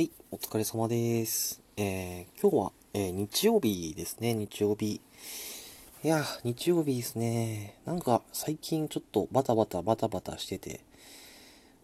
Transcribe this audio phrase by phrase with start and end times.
[0.00, 1.60] はい、お疲れ様です。
[1.76, 4.94] えー、今日は、えー日曜日ですね、日曜日。
[6.02, 7.76] いや、日曜日ですね。
[7.84, 10.80] なんか、最近ちょっとバタバタバタバタしてて、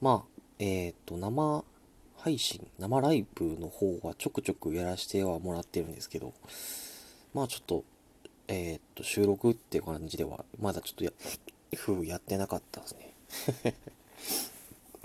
[0.00, 1.62] まあ、えっ、と、生
[2.16, 6.32] 配信、生ライブの方はちょくちょくやらせてはもらってるんですけど、
[7.34, 7.84] まあちょっと、
[8.48, 11.12] えっ、と、収録って感じでは、まだちょっとや、
[11.74, 13.74] ふうやってなかったですね。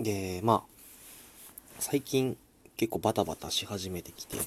[0.00, 2.38] で、まあ、最近
[2.82, 4.38] 結構バタバタし始めてきて、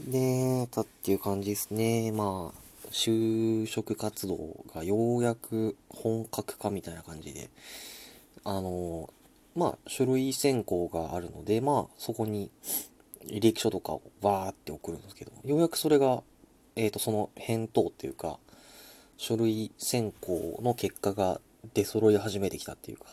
[0.00, 2.10] で、たっていう感じですね。
[2.10, 7.48] まあ、就職活動がようやく本格化みたいな感じで、
[8.42, 9.10] あの、
[9.54, 12.50] まあ、書類選考があるので、まあ、そこに
[13.28, 16.24] 履歴書とかをバーって送るんですけど、ようやくそれが、
[16.74, 18.40] えっ、と、その返答っていうか、
[19.18, 21.40] 書類選考の結果が
[21.74, 23.12] 出揃い始めてきたっていうか、っ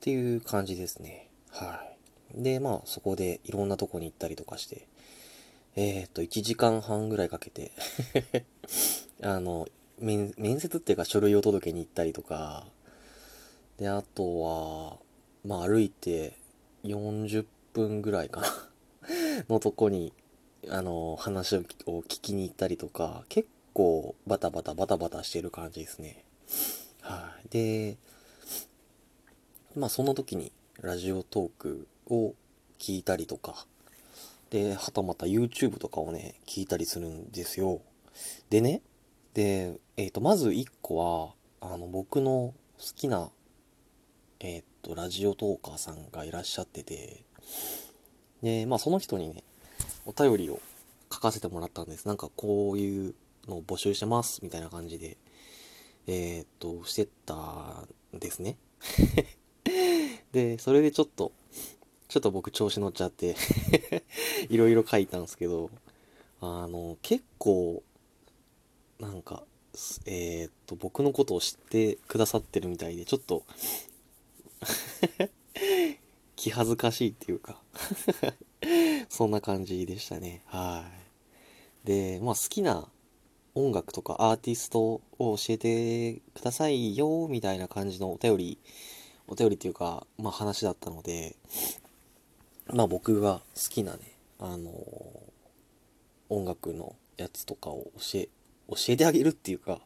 [0.00, 1.28] ていう感じですね。
[1.50, 1.99] はい。
[2.34, 4.86] で、まあ、そこでいろんなとこに行ったりとかして、
[5.76, 7.72] えっ、と、1時間半ぐらいかけて
[9.22, 9.68] あの、
[9.98, 12.66] 面、面接っていうか書類を届けに行ったりとか、
[13.78, 14.98] で、あとは、
[15.44, 16.34] まあ、歩いて
[16.84, 18.48] 40分ぐらいかな
[19.48, 20.12] のとこに、
[20.68, 26.24] あの、話を聞きに行ったりとか、結構バタバタバタバタしてる感じですね。
[27.00, 27.48] はい。
[27.48, 27.96] で、
[29.76, 32.34] まあその時にラジオトークを
[32.78, 33.66] 聞いたりとか、
[34.50, 37.80] で、はたまた YouTube とかをね、聞いたりするんですよ。
[38.50, 38.82] でね、
[39.34, 40.96] で、えっ、と、まず1個
[41.60, 43.30] は、あの、僕の好きな、
[44.40, 47.22] えっ、と、ラジオトーカーさんがいらっしゃってて、
[48.42, 49.44] で、まあその人にね、
[50.04, 50.60] お便りを
[51.12, 52.06] 書かせてもらったんです。
[52.08, 53.14] なんかこういう
[53.46, 55.16] のを募集してます、みたいな感じで、
[56.08, 58.56] えっ、と、してたんですね。
[60.32, 61.32] で、それでちょっと、
[62.10, 63.36] ちょっと僕調子乗っちゃって
[64.50, 65.70] いろいろ書いたんですけど、
[66.40, 67.84] あの、結構、
[68.98, 69.44] なんか、
[70.06, 73.44] えーっと、僕のことを知ってくださってるみたいで、ちょっと
[76.34, 77.62] 気恥ずかしいっていうか
[79.08, 80.42] そんな感じでしたね。
[80.46, 80.90] は
[81.84, 81.86] い。
[81.86, 82.88] で、まあ好きな
[83.54, 88.58] 音楽とかアーティストを教えてくださいよ、みたいな感じのお便り、
[89.28, 91.36] お便りっていうか、まあ話だったので、
[92.72, 93.98] まあ僕が好きなね、
[94.38, 94.70] あの
[96.28, 98.28] 音楽のやつとかを教え、
[98.68, 99.80] 教えてあげるっていうか、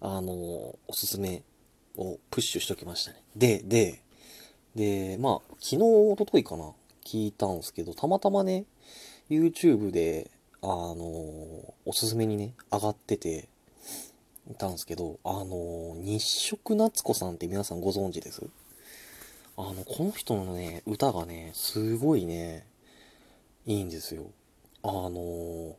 [0.00, 1.42] あのおすすめ
[1.96, 3.22] をプッシュしときましたね。
[3.34, 4.02] で、で、
[4.74, 6.72] で、まあ、昨日、おとといかな、
[7.04, 8.64] 聞いたんですけど、たまたまね、
[9.30, 10.30] YouTube で、
[10.62, 11.04] あの
[11.84, 13.48] おすすめにね、上がってて、
[14.50, 18.42] いたんですけど、あの日食夏子さんって皆さんご存知です？
[19.58, 22.66] あの、この人のね、歌がね、すごいね、
[23.64, 24.30] いいんですよ。
[24.82, 25.76] あの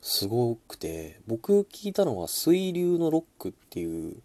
[0.00, 4.16] すごくて、僕聞いたのは水流のロックっていう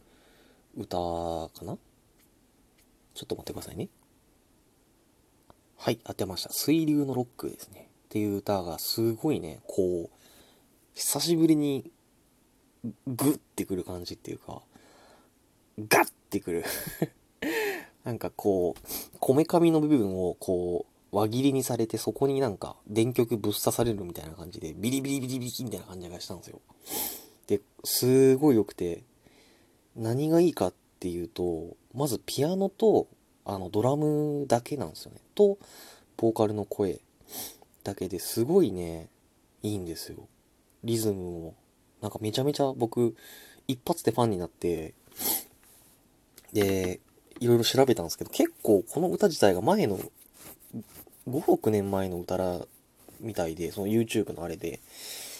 [0.77, 1.77] 歌かな？
[3.13, 3.89] ちょっと待ってくださいね。
[5.75, 6.53] はい、当てました。
[6.53, 7.89] 水流のロックですね。
[8.05, 10.17] っていう歌がすごいね、こう、
[10.93, 11.91] 久しぶりに
[13.07, 14.61] グッてくる感じっていうか、
[15.79, 16.63] ガッてくる。
[18.03, 18.87] なんかこう、
[19.19, 26.61] こめかみの部分をこう、輪切りにされてそこになんか電極ぶっ刺されるみたいな感じで、ビリビリビリビリみたいな感じがしたんですよ。
[27.47, 29.03] で、すごい良くて、
[29.95, 33.07] 何がいいかっていうと、まずピアノと、
[33.43, 35.19] あの、ドラムだけなんですよね。
[35.35, 35.57] と、
[36.15, 37.01] ボーカルの声
[37.83, 39.09] だけですごいね、
[39.63, 40.27] いいんですよ。
[40.83, 41.55] リズムも。
[42.01, 43.15] なんかめちゃめちゃ僕、
[43.67, 44.93] 一発でファンになって、
[46.53, 46.99] で、
[47.41, 49.97] いろいろ調べたんですけど、結構この歌自体が前の、
[51.27, 52.59] 5、6年前の歌ら、
[53.19, 54.79] みたいで、その YouTube のあれで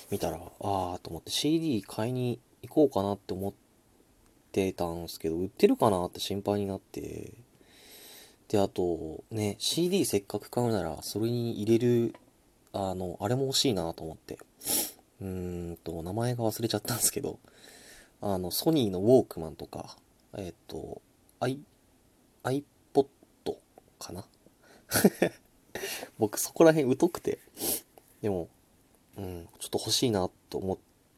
[0.10, 3.54] 見たら、あーと思って CD 買いに行こうかなって思っ
[4.52, 7.34] てたんですけど、売ってるかなって心配になって、
[8.48, 12.16] で、あと、ね、CD せっかく買うなら、それに入れる、
[12.74, 14.40] あの、あれも欲しいなと思って。
[15.22, 17.38] うーんと、名前が忘れちゃったんですけど、
[18.22, 19.96] あの、ソニーのウォークマンとか、
[20.36, 21.02] えっと、
[22.44, 22.64] iPod
[24.00, 24.26] かな？
[26.20, 27.40] 僕そこら辺疎くて。
[28.22, 28.50] でも、
[29.18, 30.78] うん、ちょっと欲しいなと思っ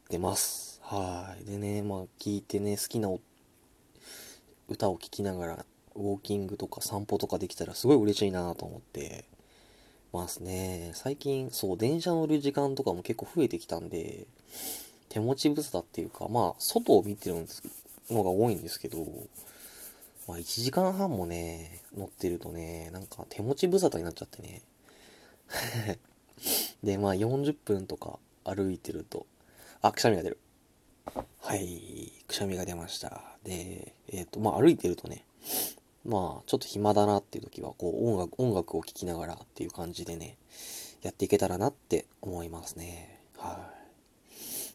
[0.09, 0.79] てます。
[0.83, 1.45] はい。
[1.45, 3.09] でね、まあ聞いてね、好きな
[4.67, 5.65] 歌を聴きながら、
[5.95, 9.25] ウォーキングとか散歩とかできたらすごい嬉しいなと思って
[10.11, 10.91] ますね。
[10.95, 14.27] 最近、そう、電車乗る時間とかも結構増えてきたんで、
[15.09, 17.45] 手持ち無沙汰っていうか、まあ、外を見てる
[18.09, 19.05] のが多いんですけど、
[20.27, 24.61] まあ、1時間半もね、乗ってるとね、なんか手持ち無沙汰になっちゃってね、
[26.83, 29.25] で、まあ40分とか歩いてると、
[29.81, 30.37] あ、くしゃみが出る。
[31.39, 33.21] はい、くしゃみが出ました。
[33.43, 35.25] で、えっ、ー、と、まあ歩いてるとね、
[36.05, 40.37] まあちょっと暇だなっていう時は、こう音楽、音楽を聴きながらっていう感じでね、
[41.01, 43.19] やっていけたらなって思いますね。
[43.37, 43.69] は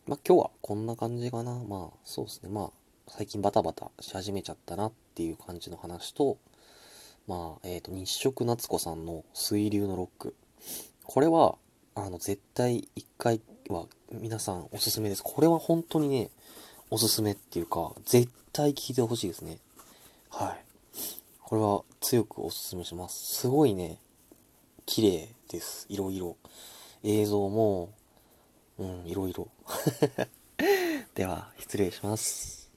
[0.06, 0.10] い。
[0.10, 1.54] まあ今日はこんな感じかな。
[1.54, 2.50] まあそうですね。
[2.50, 2.70] まあ
[3.10, 6.36] 最近バタバタし始めちゃったなっていう感じの話と、
[7.26, 10.34] まあ、えっ、ー、と、日食夏子さんの水流のロック。
[11.04, 11.56] これは、
[11.94, 15.22] あの、絶対一回は皆さんおすすめです。
[15.22, 16.30] これは本当にね、
[16.90, 19.58] おすすめっていうか、絶対聞いてほしいですね。
[20.30, 20.64] はい。
[21.42, 23.36] これは強くおすすめします。
[23.40, 23.98] すごいね、
[24.84, 25.86] 綺麗です。
[25.88, 26.36] いろいろ。
[27.04, 27.90] 映像も、
[28.78, 29.48] うん、いろいろ。
[31.14, 32.67] では、失礼します。